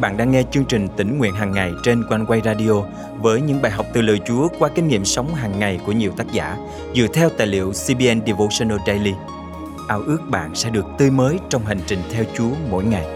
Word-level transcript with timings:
bạn 0.00 0.16
đang 0.16 0.30
nghe 0.30 0.42
chương 0.50 0.64
trình 0.64 0.88
tỉnh 0.96 1.18
nguyện 1.18 1.34
hàng 1.34 1.52
ngày 1.52 1.72
trên 1.82 2.04
quanh 2.08 2.26
quay 2.26 2.40
radio 2.44 2.82
với 3.20 3.40
những 3.40 3.62
bài 3.62 3.72
học 3.72 3.86
từ 3.92 4.02
lời 4.02 4.20
Chúa 4.26 4.48
qua 4.58 4.68
kinh 4.74 4.88
nghiệm 4.88 5.04
sống 5.04 5.34
hàng 5.34 5.58
ngày 5.58 5.80
của 5.86 5.92
nhiều 5.92 6.12
tác 6.16 6.32
giả 6.32 6.56
dựa 6.94 7.06
theo 7.14 7.28
tài 7.28 7.46
liệu 7.46 7.72
CBN 7.72 8.26
Devotional 8.26 8.78
Daily. 8.86 9.12
Ao 9.88 10.02
ước 10.06 10.18
bạn 10.30 10.54
sẽ 10.54 10.70
được 10.70 10.84
tươi 10.98 11.10
mới 11.10 11.38
trong 11.48 11.66
hành 11.66 11.80
trình 11.86 11.98
theo 12.12 12.24
Chúa 12.36 12.50
mỗi 12.70 12.84
ngày. 12.84 13.06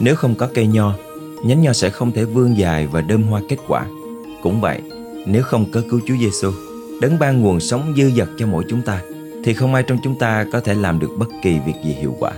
Nếu 0.00 0.16
không 0.16 0.34
có 0.34 0.48
cây 0.54 0.66
nho, 0.66 0.92
nhánh 1.44 1.62
nho 1.62 1.72
sẽ 1.72 1.90
không 1.90 2.12
thể 2.12 2.24
vươn 2.24 2.58
dài 2.58 2.86
và 2.86 3.00
đơm 3.00 3.22
hoa 3.22 3.40
kết 3.48 3.58
quả. 3.68 3.86
Cũng 4.42 4.60
vậy, 4.60 4.80
nếu 5.26 5.42
không 5.42 5.64
có 5.72 5.80
cứu 5.90 6.00
Chúa 6.06 6.14
Giêsu, 6.20 6.52
đấng 7.00 7.18
ban 7.18 7.40
nguồn 7.40 7.60
sống 7.60 7.94
dư 7.96 8.10
dật 8.10 8.28
cho 8.38 8.46
mỗi 8.46 8.64
chúng 8.68 8.82
ta, 8.82 9.00
thì 9.46 9.54
không 9.54 9.74
ai 9.74 9.82
trong 9.82 9.98
chúng 10.02 10.18
ta 10.18 10.44
có 10.52 10.60
thể 10.60 10.74
làm 10.74 10.98
được 10.98 11.10
bất 11.18 11.28
kỳ 11.42 11.58
việc 11.58 11.74
gì 11.84 11.92
hiệu 11.92 12.16
quả. 12.18 12.32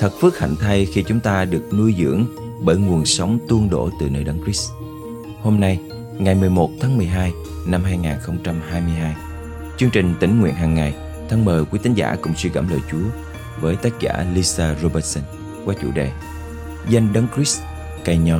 Thật 0.00 0.12
phước 0.20 0.38
hạnh 0.38 0.54
thay 0.60 0.86
khi 0.86 1.02
chúng 1.02 1.20
ta 1.20 1.44
được 1.44 1.68
nuôi 1.72 1.94
dưỡng 1.98 2.24
bởi 2.60 2.76
nguồn 2.76 3.04
sống 3.04 3.38
tuôn 3.48 3.70
đổ 3.70 3.90
từ 4.00 4.08
nơi 4.08 4.24
Đấng 4.24 4.42
Christ. 4.44 4.70
Hôm 5.42 5.60
nay, 5.60 5.80
ngày 6.18 6.34
11 6.34 6.70
tháng 6.80 6.96
12 6.96 7.32
năm 7.66 7.84
2022, 7.84 9.14
chương 9.76 9.90
trình 9.90 10.14
tỉnh 10.20 10.40
nguyện 10.40 10.54
hàng 10.54 10.74
ngày 10.74 10.94
thân 11.28 11.44
mời 11.44 11.64
quý 11.64 11.78
tín 11.82 11.94
giả 11.94 12.16
cùng 12.22 12.34
suy 12.36 12.50
gẫm 12.50 12.68
lời 12.68 12.80
Chúa 12.90 13.08
với 13.60 13.76
tác 13.76 13.92
giả 14.00 14.26
Lisa 14.34 14.74
Robertson 14.82 15.24
qua 15.64 15.74
chủ 15.82 15.90
đề 15.90 16.12
Danh 16.88 17.12
Đấng 17.12 17.26
Christ 17.34 17.62
cây 18.04 18.18
nho. 18.18 18.38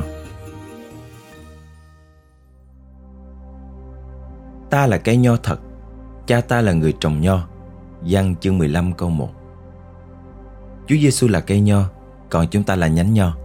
Ta 4.69 4.87
là 4.87 4.97
cây 4.97 5.17
nho 5.17 5.35
thật, 5.35 5.59
cha 6.27 6.41
ta 6.41 6.61
là 6.61 6.73
người 6.73 6.93
trồng 6.99 7.21
nho. 7.21 7.47
Giăng 8.05 8.35
chương 8.35 8.57
15 8.57 8.93
câu 8.93 9.09
1 9.09 9.29
Chúa 10.87 10.95
Giêsu 10.95 11.27
là 11.27 11.39
cây 11.39 11.61
nho, 11.61 11.83
còn 12.29 12.47
chúng 12.47 12.63
ta 12.63 12.75
là 12.75 12.87
nhánh 12.87 13.13
nho. 13.13 13.35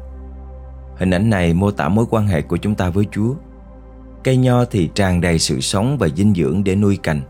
Hình 0.97 1.11
ảnh 1.11 1.31
này 1.31 1.55
mô 1.55 1.71
tả 1.71 1.89
mối 1.89 2.05
quan 2.11 2.27
hệ 2.27 2.43
của 2.43 2.57
chúng 2.57 2.75
ta 2.75 2.91
với 2.91 3.07
Chúa. 3.11 3.35
Cây 4.25 4.37
nho 4.37 4.65
thì 4.65 4.91
tràn 4.95 5.21
đầy 5.21 5.39
sự 5.39 5.61
sống 5.61 5.99
và 5.99 6.09
dinh 6.09 6.35
dưỡng 6.35 6.65
để 6.65 6.77
nuôi 6.77 6.99
cành, 7.03 7.21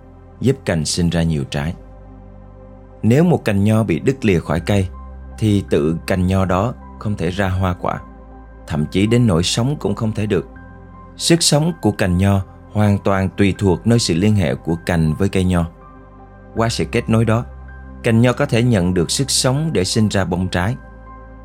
giúp 0.41 0.57
cành 0.65 0.85
sinh 0.85 1.11
ra 1.11 1.23
nhiều 1.23 1.45
trái. 1.45 1.75
Nếu 3.03 3.25
một 3.25 3.45
cành 3.45 3.65
nho 3.65 3.83
bị 3.83 3.99
đứt 3.99 4.25
lìa 4.25 4.39
khỏi 4.39 4.61
cây, 4.61 4.89
thì 5.39 5.65
tự 5.71 5.97
cành 6.07 6.27
nho 6.27 6.45
đó 6.45 6.75
không 6.99 7.17
thể 7.17 7.31
ra 7.31 7.49
hoa 7.49 7.75
quả. 7.81 8.01
Thậm 8.67 8.87
chí 8.91 9.07
đến 9.07 9.27
nỗi 9.27 9.43
sống 9.43 9.77
cũng 9.81 9.95
không 9.95 10.13
thể 10.13 10.27
được. 10.27 10.47
Sức 11.17 11.43
sống 11.43 11.73
của 11.83 11.93
cành 11.93 12.19
nho 12.19 12.43
hoàn 12.73 12.99
toàn 12.99 13.29
tùy 13.37 13.55
thuộc 13.59 13.87
nơi 13.87 13.99
sự 13.99 14.15
liên 14.15 14.35
hệ 14.35 14.55
của 14.55 14.77
cành 14.87 15.15
với 15.15 15.29
cây 15.29 15.45
nho. 15.45 15.67
Qua 16.57 16.69
sự 16.69 16.85
kết 16.85 17.11
nối 17.11 17.25
đó, 17.25 17.45
cành 18.03 18.21
nho 18.21 18.33
có 18.33 18.47
thể 18.47 18.63
nhận 18.63 18.95
được 18.95 19.11
sức 19.11 19.31
sống 19.31 19.71
để 19.73 19.85
sinh 19.85 20.09
ra 20.09 20.25
bông 20.25 20.49
trái. 20.49 20.77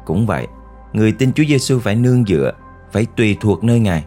Cũng 0.06 0.26
vậy, 0.26 0.48
người 0.94 1.12
tin 1.12 1.34
Chúa 1.34 1.44
Giêsu 1.48 1.80
phải 1.80 1.96
nương 1.96 2.26
dựa, 2.26 2.52
phải 2.92 3.06
tùy 3.16 3.38
thuộc 3.42 3.64
nơi 3.64 3.80
Ngài, 3.80 4.06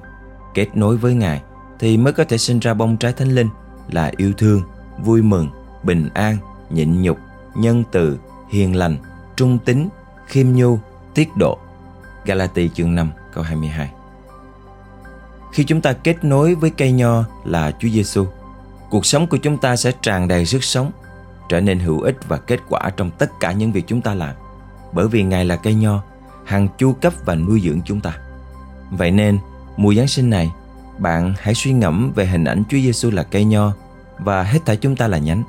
kết 0.54 0.76
nối 0.76 0.96
với 0.96 1.14
Ngài 1.14 1.42
thì 1.78 1.96
mới 1.96 2.12
có 2.12 2.24
thể 2.24 2.38
sinh 2.38 2.58
ra 2.58 2.74
bông 2.74 2.96
trái 2.96 3.12
thánh 3.12 3.28
linh 3.28 3.48
là 3.90 4.12
yêu 4.16 4.32
thương, 4.38 4.62
vui 5.04 5.22
mừng, 5.22 5.48
bình 5.82 6.08
an, 6.14 6.36
nhịn 6.70 7.02
nhục, 7.02 7.18
nhân 7.54 7.84
từ, 7.92 8.18
hiền 8.50 8.76
lành, 8.76 8.96
trung 9.36 9.58
tín, 9.64 9.88
khiêm 10.26 10.52
nhu, 10.52 10.78
tiết 11.14 11.36
độ. 11.36 11.58
Galati 12.24 12.68
chương 12.68 12.94
5 12.94 13.10
câu 13.34 13.44
22 13.44 13.90
Khi 15.52 15.64
chúng 15.64 15.80
ta 15.80 15.92
kết 15.92 16.24
nối 16.24 16.54
với 16.54 16.70
cây 16.70 16.92
nho 16.92 17.24
là 17.44 17.70
Chúa 17.78 17.88
Giêsu, 17.88 18.26
cuộc 18.90 19.06
sống 19.06 19.26
của 19.26 19.36
chúng 19.36 19.58
ta 19.58 19.76
sẽ 19.76 19.92
tràn 20.02 20.28
đầy 20.28 20.46
sức 20.46 20.64
sống, 20.64 20.90
trở 21.48 21.60
nên 21.60 21.78
hữu 21.78 22.00
ích 22.00 22.16
và 22.28 22.36
kết 22.36 22.60
quả 22.68 22.90
trong 22.96 23.10
tất 23.10 23.30
cả 23.40 23.52
những 23.52 23.72
việc 23.72 23.84
chúng 23.86 24.00
ta 24.00 24.14
làm. 24.14 24.34
Bởi 24.92 25.08
vì 25.08 25.22
Ngài 25.22 25.44
là 25.44 25.56
cây 25.56 25.74
nho, 25.74 26.02
hằng 26.44 26.68
chu 26.78 26.92
cấp 26.92 27.12
và 27.24 27.34
nuôi 27.34 27.60
dưỡng 27.60 27.80
chúng 27.84 28.00
ta. 28.00 28.18
Vậy 28.90 29.10
nên, 29.10 29.38
mùa 29.76 29.94
Giáng 29.94 30.08
sinh 30.08 30.30
này, 30.30 30.52
bạn 30.98 31.34
hãy 31.38 31.54
suy 31.54 31.72
ngẫm 31.72 32.12
về 32.14 32.26
hình 32.26 32.44
ảnh 32.44 32.62
Chúa 32.68 32.78
Giêsu 32.78 33.10
là 33.10 33.22
cây 33.22 33.44
nho 33.44 33.72
và 34.18 34.42
hết 34.42 34.58
thảy 34.66 34.76
chúng 34.76 34.96
ta 34.96 35.08
là 35.08 35.18
nhánh. 35.18 35.42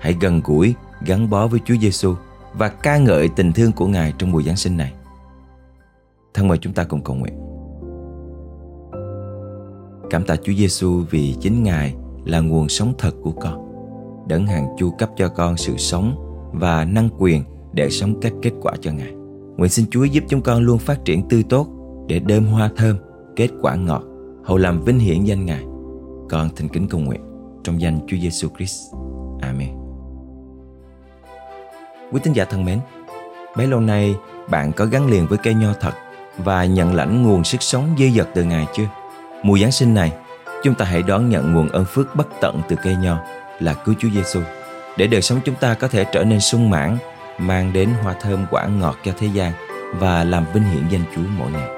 Hãy 0.00 0.16
gần 0.20 0.40
gũi, 0.44 0.74
gắn 1.06 1.30
bó 1.30 1.46
với 1.46 1.60
Chúa 1.64 1.76
Giêsu 1.76 2.14
và 2.54 2.68
ca 2.68 2.96
ngợi 2.96 3.28
tình 3.28 3.52
thương 3.52 3.72
của 3.72 3.86
Ngài 3.86 4.14
trong 4.18 4.30
mùa 4.30 4.42
Giáng 4.42 4.56
sinh 4.56 4.76
này. 4.76 4.92
Thân 6.34 6.48
mời 6.48 6.58
chúng 6.58 6.72
ta 6.72 6.84
cùng 6.84 7.04
cầu 7.04 7.16
nguyện. 7.16 7.34
Cảm 10.10 10.24
tạ 10.24 10.36
Chúa 10.36 10.52
Giêsu 10.52 11.02
vì 11.10 11.36
chính 11.40 11.62
Ngài 11.62 11.94
là 12.24 12.40
nguồn 12.40 12.68
sống 12.68 12.94
thật 12.98 13.14
của 13.22 13.32
con. 13.32 13.64
Đấng 14.28 14.46
hàng 14.46 14.66
chu 14.78 14.90
cấp 14.90 15.10
cho 15.16 15.28
con 15.28 15.56
sự 15.56 15.76
sống 15.76 16.16
và 16.52 16.84
năng 16.84 17.08
quyền 17.18 17.42
để 17.72 17.90
sống 17.90 18.14
các 18.20 18.32
kết 18.42 18.52
quả 18.62 18.72
cho 18.80 18.92
Ngài. 18.92 19.12
Nguyện 19.56 19.70
xin 19.70 19.86
Chúa 19.90 20.04
giúp 20.04 20.24
chúng 20.28 20.42
con 20.42 20.62
luôn 20.62 20.78
phát 20.78 21.04
triển 21.04 21.28
tươi 21.28 21.44
tốt 21.48 21.66
để 22.06 22.18
đơm 22.18 22.46
hoa 22.46 22.70
thơm, 22.76 22.96
kết 23.36 23.48
quả 23.62 23.74
ngọt, 23.74 24.02
hầu 24.44 24.58
làm 24.58 24.82
vinh 24.82 24.98
hiển 24.98 25.24
danh 25.24 25.46
Ngài. 25.46 25.64
Con 26.30 26.48
thành 26.56 26.68
kính 26.68 26.88
cầu 26.88 27.00
nguyện 27.00 27.20
trong 27.64 27.80
danh 27.80 27.98
Chúa 28.06 28.16
Giêsu 28.16 28.48
Christ. 28.56 28.94
Amen. 29.40 29.68
Quý 32.12 32.20
tín 32.22 32.32
giả 32.32 32.44
thân 32.44 32.64
mến, 32.64 32.78
bấy 33.56 33.66
lâu 33.66 33.80
nay 33.80 34.14
bạn 34.50 34.72
có 34.72 34.86
gắn 34.86 35.06
liền 35.06 35.26
với 35.26 35.38
cây 35.38 35.54
nho 35.54 35.72
thật 35.80 35.92
và 36.44 36.64
nhận 36.64 36.94
lãnh 36.94 37.22
nguồn 37.22 37.44
sức 37.44 37.62
sống 37.62 37.84
dư 37.98 38.04
dật 38.16 38.28
từ 38.34 38.44
Ngài 38.44 38.66
chưa? 38.74 38.88
Mùa 39.42 39.58
Giáng 39.58 39.72
sinh 39.72 39.94
này, 39.94 40.12
chúng 40.64 40.74
ta 40.74 40.84
hãy 40.84 41.02
đón 41.02 41.28
nhận 41.28 41.52
nguồn 41.52 41.68
ơn 41.68 41.84
phước 41.84 42.16
bất 42.16 42.26
tận 42.40 42.60
từ 42.68 42.76
cây 42.82 42.96
nho 42.96 43.18
là 43.60 43.74
cứu 43.74 43.94
Chúa 43.98 44.08
Giêsu 44.14 44.40
để 44.96 45.06
đời 45.06 45.22
sống 45.22 45.40
chúng 45.44 45.54
ta 45.54 45.74
có 45.74 45.88
thể 45.88 46.04
trở 46.12 46.24
nên 46.24 46.40
sung 46.40 46.70
mãn, 46.70 46.96
mang 47.38 47.72
đến 47.72 47.88
hoa 48.02 48.14
thơm 48.20 48.46
quả 48.50 48.66
ngọt 48.66 48.96
cho 49.04 49.12
thế 49.18 49.26
gian 49.26 49.52
và 49.98 50.24
làm 50.24 50.44
vinh 50.54 50.64
hiển 50.64 50.88
danh 50.88 51.04
Chúa 51.14 51.22
mỗi 51.38 51.50
ngày. 51.50 51.73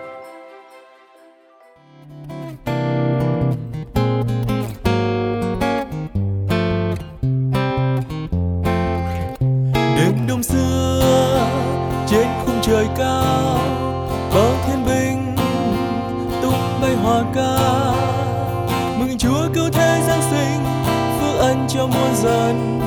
Muôn 21.89 22.15
dân, 22.23 22.81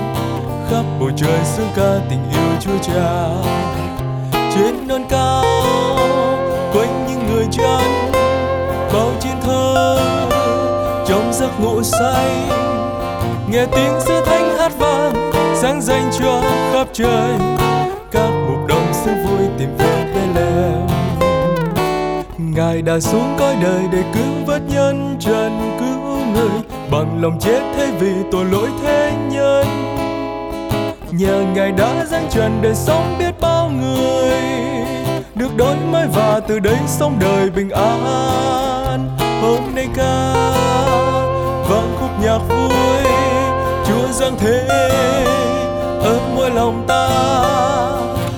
khắp 0.69 0.83
bầu 0.99 1.09
trời 1.15 1.39
sương 1.43 1.69
ca 1.75 1.99
tình 2.09 2.29
yêu 2.31 2.49
chúa 2.59 2.77
cha. 2.81 3.29
Trên 4.31 4.87
non 4.87 5.03
cao, 5.09 5.45
quanh 6.73 7.05
những 7.07 7.27
người 7.27 7.45
chân 7.51 8.11
bao 8.93 9.11
chiến 9.19 9.35
thơ 9.41 9.97
trong 11.07 11.33
giấc 11.33 11.59
ngủ 11.59 11.83
say. 11.83 12.31
Nghe 13.51 13.65
tiếng 13.75 13.99
sứ 13.99 14.21
thánh 14.25 14.57
hát 14.57 14.71
vang, 14.79 15.31
sáng 15.61 15.81
danh 15.81 16.09
cho 16.19 16.41
khắp 16.73 16.87
trời. 16.93 17.33
Các 18.11 18.29
mục 18.47 18.67
đồng 18.67 18.93
sướng 18.93 19.27
vui 19.27 19.47
tìm 19.57 19.69
về 19.77 20.05
Bethlehem. 20.15 20.87
Ngài 22.37 22.81
đã 22.81 22.99
xuống 22.99 23.35
cõi 23.39 23.55
đời 23.63 23.81
để 23.91 24.03
cứu 24.13 24.45
vớt 24.45 24.61
nhân 24.67 25.17
trần 25.19 25.77
cứu 25.79 26.17
người 26.33 26.78
bằng 26.91 27.21
lòng 27.21 27.39
chết 27.39 27.59
thế 27.75 27.91
vì 27.99 28.11
tội 28.31 28.45
lỗi 28.45 28.69
thế 28.83 29.13
nhân. 29.31 29.65
Nhờ 31.11 31.43
ngài 31.55 31.71
đã 31.71 32.05
giáng 32.05 32.27
trần 32.29 32.59
để 32.61 32.73
sống 32.73 33.15
biết 33.19 33.39
bao 33.41 33.69
người. 33.69 34.33
Được 35.35 35.57
đổi 35.57 35.75
mới 35.91 36.07
và 36.15 36.39
từ 36.47 36.59
đây 36.59 36.77
sống 36.87 37.17
đời 37.19 37.49
bình 37.49 37.69
an. 37.69 39.17
Hôm 39.41 39.75
nay 39.75 39.87
ca 39.95 40.33
vang 41.69 41.95
khúc 41.99 42.09
nhạc 42.23 42.39
vui. 42.49 43.03
Chúa 43.87 44.07
giáng 44.11 44.35
thế 44.39 44.65
ở 46.03 46.19
mỗi 46.35 46.49
lòng 46.49 46.85
ta. 46.87 47.09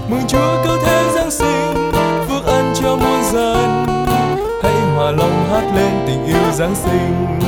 Mừng 0.09 0.27
chúa 0.27 0.63
cứu 0.63 0.77
thế 0.85 1.09
giáng 1.15 1.31
sinh, 1.31 1.91
phước 2.29 2.45
ân 2.45 2.73
cho 2.81 2.95
muôn 2.95 3.23
dân. 3.31 3.85
Hãy 4.63 4.73
hòa 4.95 5.11
lòng 5.11 5.45
hát 5.51 5.63
lên 5.75 5.91
tình 6.07 6.25
yêu 6.25 6.51
giáng 6.53 6.75
sinh. 6.75 7.39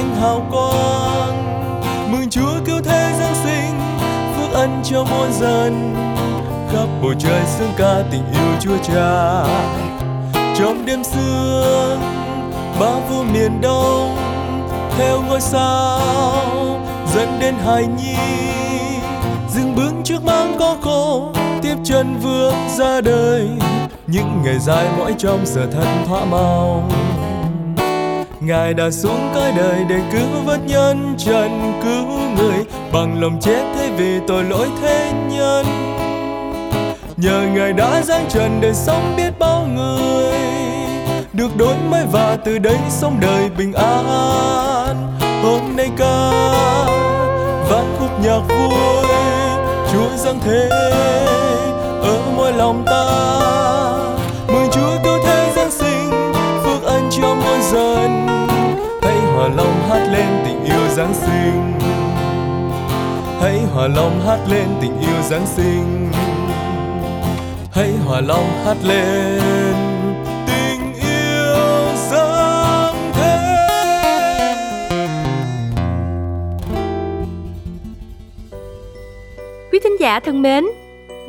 Ánh 0.00 0.16
hào 0.16 0.46
quang. 0.50 2.12
Mừng 2.12 2.30
chúa 2.30 2.52
cứu 2.66 2.80
thế 2.84 3.12
giáng 3.18 3.34
sinh, 3.44 3.80
phước 4.36 4.52
ân 4.52 4.82
cho 4.84 5.04
muôn 5.04 5.32
dân. 5.40 5.94
Khắp 6.72 6.86
bầu 7.02 7.14
trời 7.18 7.42
sương 7.58 7.72
ca 7.76 8.02
tình 8.10 8.22
yêu 8.32 8.52
chúa 8.60 8.76
cha. 8.82 9.44
Trong 10.58 10.86
đêm 10.86 11.04
sương 11.04 12.00
ba 12.80 12.90
vua 13.08 13.22
miền 13.22 13.60
đông, 13.60 14.16
theo 14.98 15.22
ngôi 15.28 15.40
sao 15.40 16.00
dẫn 17.14 17.38
đến 17.40 17.54
hài 17.64 17.86
nhi. 17.86 18.16
Dừng 19.54 19.74
bước 19.76 19.92
trước 20.04 20.24
mang 20.24 20.56
có 20.58 20.76
khô 20.82 21.32
tiếp 21.62 21.76
chân 21.84 22.18
vượt 22.22 22.54
ra 22.76 23.00
đời. 23.00 23.48
Những 24.06 24.42
ngày 24.44 24.58
dài 24.58 24.88
mỗi 24.98 25.14
trong 25.18 25.46
giờ 25.46 25.66
thật 25.72 25.86
thỏa 26.06 26.24
mong 26.24 26.90
Ngài 28.40 28.74
đã 28.74 28.90
xuống 28.90 29.30
cõi 29.34 29.52
đời 29.56 29.84
để 29.88 30.00
cứu 30.12 30.42
vớt 30.44 30.60
nhân 30.66 31.14
trần, 31.18 31.80
cứu 31.84 32.06
người. 32.36 32.64
Bằng 32.92 33.20
lòng 33.20 33.38
chết 33.40 33.64
thay 33.74 33.90
vì 33.96 34.20
tội 34.28 34.44
lỗi 34.44 34.68
thế 34.82 35.12
nhân. 35.28 35.66
Nhờ 37.16 37.42
Ngài 37.54 37.72
đã 37.72 38.02
giáng 38.02 38.26
trần 38.28 38.58
để 38.60 38.72
sống 38.74 39.14
biết 39.16 39.38
bao 39.38 39.66
người. 39.74 40.32
Được 41.32 41.56
đổi 41.56 41.74
mới 41.90 42.04
và 42.12 42.36
từ 42.44 42.58
đây 42.58 42.76
sống 42.88 43.16
đời 43.20 43.50
bình 43.58 43.72
an. 43.72 45.18
Hôm 45.42 45.76
nay 45.76 45.90
ca 45.96 46.30
vang 47.68 47.96
khúc 47.98 48.10
nhạc 48.24 48.40
vui. 48.48 49.04
Chúa 49.92 50.16
giáng 50.16 50.40
thế, 50.44 50.68
ở 52.02 52.18
mỗi 52.36 52.52
lòng 52.52 52.82
ta. 52.86 53.04
Mừng 54.48 54.68
Chúa 54.72 54.98
cứu 55.04 55.18
thế 55.24 55.52
giáng 55.56 55.70
sinh, 55.70 56.32
phước 56.64 56.82
ân 56.82 57.08
cho 57.10 57.34
muôn 57.34 57.62
dân 57.72 58.29
lên 60.12 60.26
tình 60.44 60.64
yêu 60.64 60.88
giáng 60.96 61.14
sinh. 61.14 61.72
Hãy 63.40 63.58
hòa 63.74 63.88
lòng 63.96 64.20
hát 64.26 64.38
lên 64.50 64.66
tình 64.80 65.00
yêu 65.00 65.22
giáng 65.22 65.46
sinh. 65.46 66.08
Hãy 67.72 67.90
hòa 68.06 68.20
lòng 68.20 68.50
hát 68.64 68.76
lên 68.84 69.40
tình 70.46 70.94
yêu 70.94 71.94
giáng 72.10 73.12
thế. 73.14 73.36
Quý 79.72 79.78
thính 79.84 80.00
giả 80.00 80.20
thân 80.20 80.42
mến, 80.42 80.64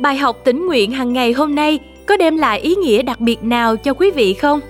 bài 0.00 0.16
học 0.16 0.36
tỉnh 0.44 0.66
nguyện 0.66 0.92
hàng 0.92 1.12
ngày 1.12 1.32
hôm 1.32 1.54
nay 1.54 1.78
có 2.06 2.16
đem 2.16 2.36
lại 2.36 2.60
ý 2.60 2.74
nghĩa 2.74 3.02
đặc 3.02 3.20
biệt 3.20 3.44
nào 3.44 3.76
cho 3.76 3.94
quý 3.94 4.10
vị 4.10 4.34
không? 4.34 4.60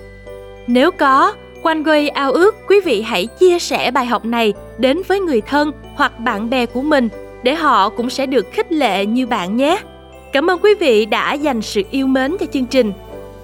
Nếu 0.67 0.91
có, 0.91 1.33
Quan 1.63 1.83
quay 1.83 2.09
ao 2.09 2.31
ước 2.31 2.55
quý 2.67 2.79
vị 2.85 3.01
hãy 3.01 3.25
chia 3.25 3.59
sẻ 3.59 3.91
bài 3.91 4.05
học 4.05 4.25
này 4.25 4.53
đến 4.77 5.01
với 5.07 5.19
người 5.19 5.41
thân 5.41 5.71
hoặc 5.95 6.19
bạn 6.19 6.49
bè 6.49 6.65
của 6.65 6.81
mình 6.81 7.09
để 7.43 7.55
họ 7.55 7.89
cũng 7.89 8.09
sẽ 8.09 8.25
được 8.25 8.51
khích 8.51 8.71
lệ 8.71 9.05
như 9.05 9.27
bạn 9.27 9.57
nhé. 9.57 9.79
Cảm 10.33 10.49
ơn 10.49 10.59
quý 10.59 10.73
vị 10.79 11.05
đã 11.05 11.33
dành 11.33 11.61
sự 11.61 11.81
yêu 11.91 12.07
mến 12.07 12.35
cho 12.39 12.45
chương 12.53 12.65
trình. 12.65 12.93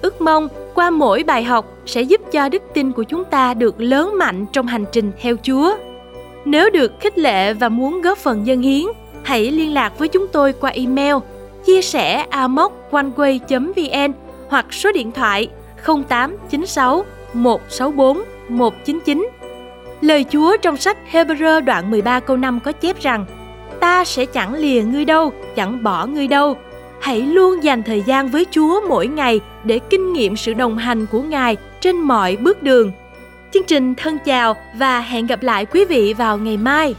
Ước 0.02 0.20
mong 0.20 0.48
qua 0.74 0.90
mỗi 0.90 1.22
bài 1.22 1.44
học 1.44 1.66
sẽ 1.86 2.02
giúp 2.02 2.20
cho 2.32 2.48
đức 2.48 2.62
tin 2.74 2.92
của 2.92 3.02
chúng 3.02 3.24
ta 3.24 3.54
được 3.54 3.80
lớn 3.80 4.18
mạnh 4.18 4.46
trong 4.52 4.66
hành 4.66 4.84
trình 4.92 5.12
theo 5.20 5.36
Chúa. 5.42 5.76
Nếu 6.44 6.70
được 6.70 6.92
khích 7.00 7.18
lệ 7.18 7.54
và 7.54 7.68
muốn 7.68 8.00
góp 8.00 8.18
phần 8.18 8.46
dân 8.46 8.62
hiến, 8.62 8.84
hãy 9.22 9.50
liên 9.50 9.74
lạc 9.74 9.98
với 9.98 10.08
chúng 10.08 10.26
tôi 10.32 10.52
qua 10.52 10.70
email 10.70 11.14
chia 11.66 11.82
sẻ 11.82 12.26
amoconeway.vn 12.30 14.12
hoặc 14.48 14.66
số 14.70 14.92
điện 14.92 15.12
thoại 15.12 15.48
0896 15.86 17.04
164 17.32 18.22
199. 18.48 19.28
Lời 20.00 20.24
Chúa 20.30 20.56
trong 20.56 20.76
sách 20.76 20.98
Hebrew 21.12 21.60
đoạn 21.60 21.90
13 21.90 22.20
câu 22.20 22.36
5 22.36 22.60
có 22.60 22.72
chép 22.72 23.00
rằng 23.00 23.26
Ta 23.80 24.04
sẽ 24.04 24.26
chẳng 24.26 24.54
lìa 24.54 24.82
ngươi 24.82 25.04
đâu, 25.04 25.32
chẳng 25.56 25.82
bỏ 25.82 26.06
ngươi 26.06 26.28
đâu. 26.28 26.56
Hãy 27.00 27.20
luôn 27.20 27.64
dành 27.64 27.82
thời 27.82 28.02
gian 28.02 28.28
với 28.28 28.46
Chúa 28.50 28.80
mỗi 28.88 29.06
ngày 29.06 29.40
để 29.64 29.78
kinh 29.78 30.12
nghiệm 30.12 30.36
sự 30.36 30.54
đồng 30.54 30.78
hành 30.78 31.06
của 31.06 31.22
Ngài 31.22 31.56
trên 31.80 31.96
mọi 31.96 32.36
bước 32.36 32.62
đường. 32.62 32.92
Chương 33.52 33.64
trình 33.64 33.94
thân 33.94 34.18
chào 34.24 34.56
và 34.76 35.00
hẹn 35.00 35.26
gặp 35.26 35.42
lại 35.42 35.66
quý 35.66 35.84
vị 35.84 36.14
vào 36.14 36.38
ngày 36.38 36.56
mai. 36.56 36.94